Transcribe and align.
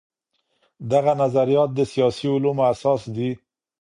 دغه 0.91 1.11
نظريات 1.21 1.69
د 1.73 1.79
سياسي 1.93 2.27
علومو 2.35 2.63
اساس 2.73 3.01
دي. 3.15 3.29